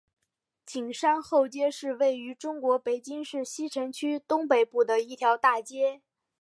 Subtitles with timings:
[0.65, 6.01] 景山后街是位于中国北京市西城区东北部的一条大街。